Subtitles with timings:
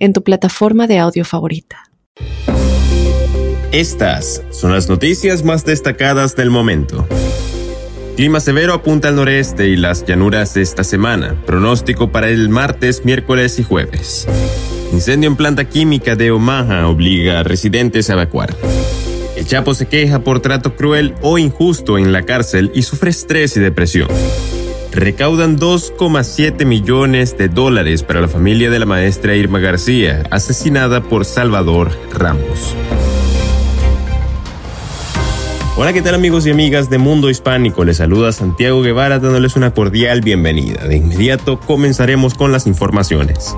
[0.00, 1.84] en tu plataforma de audio favorita.
[3.70, 7.06] Estas son las noticias más destacadas del momento.
[8.16, 11.40] Clima severo apunta al noreste y las llanuras esta semana.
[11.46, 14.26] Pronóstico para el martes, miércoles y jueves.
[14.92, 18.54] Incendio en planta química de Omaha obliga a residentes a evacuar.
[19.36, 23.56] El Chapo se queja por trato cruel o injusto en la cárcel y sufre estrés
[23.56, 24.08] y depresión
[24.92, 31.24] recaudan 2,7 millones de dólares para la familia de la maestra Irma García, asesinada por
[31.24, 32.74] Salvador Ramos.
[35.76, 37.84] Hola, ¿qué tal amigos y amigas de Mundo Hispánico?
[37.84, 40.86] Les saluda Santiago Guevara dándoles una cordial bienvenida.
[40.86, 43.54] De inmediato comenzaremos con las informaciones.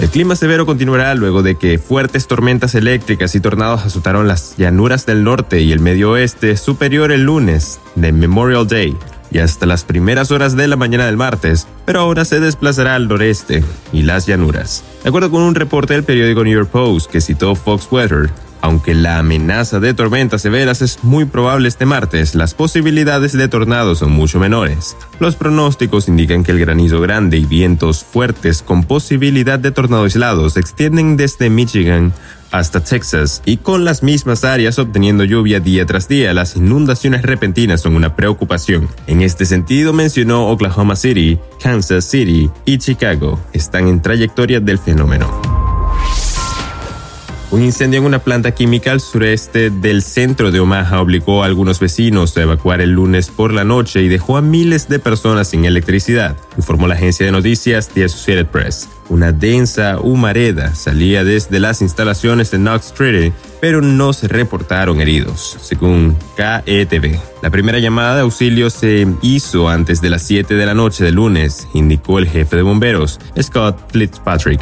[0.00, 5.06] El clima severo continuará luego de que fuertes tormentas eléctricas y tornados azotaron las llanuras
[5.06, 8.94] del norte y el medio oeste superior el lunes de Memorial Day
[9.30, 13.08] y hasta las primeras horas de la mañana del martes, pero ahora se desplazará al
[13.08, 14.84] noreste y las llanuras.
[15.02, 18.30] De acuerdo con un reporte del periódico New York Post que citó Fox Weather,
[18.64, 23.98] aunque la amenaza de tormentas severas es muy probable este martes, las posibilidades de tornados
[23.98, 24.96] son mucho menores.
[25.20, 30.54] Los pronósticos indican que el granizo grande y vientos fuertes con posibilidad de tornado aislados
[30.54, 32.14] se extienden desde Michigan
[32.58, 37.80] hasta Texas y con las mismas áreas obteniendo lluvia día tras día, las inundaciones repentinas
[37.80, 38.88] son una preocupación.
[39.08, 45.43] En este sentido mencionó Oklahoma City, Kansas City y Chicago están en trayectoria del fenómeno.
[47.54, 51.78] Un incendio en una planta química al sureste del centro de Omaha obligó a algunos
[51.78, 55.64] vecinos a evacuar el lunes por la noche y dejó a miles de personas sin
[55.64, 58.88] electricidad, informó la agencia de noticias The Associated Press.
[59.08, 65.56] Una densa humareda salía desde las instalaciones de Knox Street, pero no se reportaron heridos,
[65.62, 67.20] según KETV.
[67.40, 71.14] La primera llamada de auxilio se hizo antes de las 7 de la noche del
[71.14, 74.60] lunes, indicó el jefe de bomberos, Scott Fitzpatrick.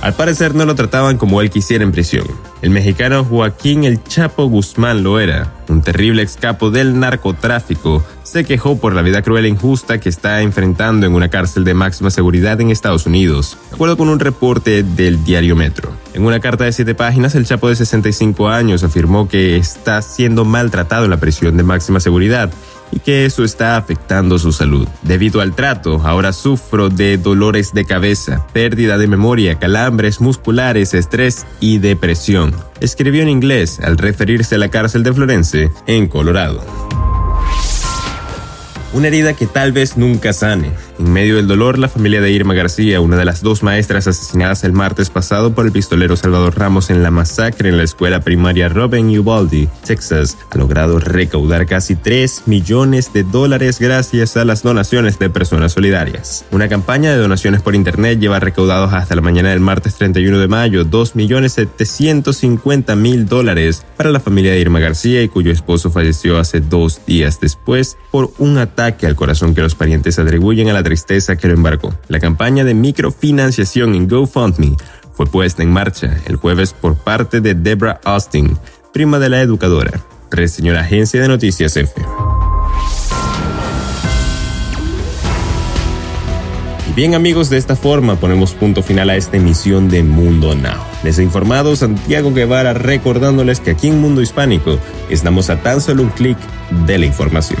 [0.00, 2.24] Al parecer no lo trataban como él quisiera en prisión.
[2.62, 8.78] El mexicano Joaquín El Chapo Guzmán lo era, un terrible excapo del narcotráfico, se quejó
[8.78, 12.60] por la vida cruel e injusta que está enfrentando en una cárcel de máxima seguridad
[12.60, 15.90] en Estados Unidos, de acuerdo con un reporte del diario Metro.
[16.14, 20.44] En una carta de siete páginas, el Chapo de 65 años afirmó que está siendo
[20.44, 22.50] maltratado en la prisión de máxima seguridad
[22.92, 24.88] y que eso está afectando su salud.
[25.02, 31.46] Debido al trato, ahora sufro de dolores de cabeza, pérdida de memoria, calambres musculares, estrés
[31.60, 32.54] y depresión.
[32.80, 36.64] Escribió en inglés al referirse a la cárcel de Florence, en Colorado.
[38.92, 40.70] Una herida que tal vez nunca sane.
[40.98, 44.64] En medio del dolor, la familia de Irma García, una de las dos maestras asesinadas
[44.64, 48.68] el martes pasado por el pistolero Salvador Ramos en la masacre en la escuela primaria
[48.68, 55.20] Robin Uvalde, Texas, ha logrado recaudar casi 3 millones de dólares gracias a las donaciones
[55.20, 56.44] de personas solidarias.
[56.50, 60.48] Una campaña de donaciones por internet lleva recaudados hasta la mañana del martes 31 de
[60.48, 67.06] mayo 2.750.000 dólares para la familia de Irma García y cuyo esposo falleció hace dos
[67.06, 71.48] días después por un ataque al corazón que los parientes atribuyen a la tristeza que
[71.48, 71.94] lo embarcó.
[72.08, 74.74] La campaña de microfinanciación en GoFundMe
[75.12, 78.56] fue puesta en marcha el jueves por parte de Deborah Austin,
[78.90, 80.00] prima de la educadora,
[80.30, 82.00] reseñó la agencia de noticias EFE.
[86.96, 90.82] Bien amigos, de esta forma ponemos punto final a esta emisión de Mundo Now.
[91.04, 94.78] Les ha informado Santiago Guevara recordándoles que aquí en Mundo Hispánico
[95.10, 96.38] estamos a tan solo un clic
[96.86, 97.60] de la información.